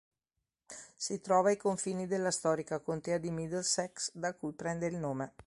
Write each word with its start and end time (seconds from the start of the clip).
Si 0.95 1.21
trova 1.21 1.49
ai 1.49 1.57
confini 1.57 2.07
della 2.07 2.31
storica 2.31 2.79
contea 2.79 3.19
di 3.19 3.29
Middlesex 3.29 4.09
da 4.15 4.33
cui 4.33 4.51
prende 4.53 4.87
il 4.87 4.95
nome. 4.95 5.33